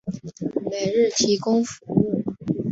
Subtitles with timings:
[0.71, 2.23] 每日提供服务。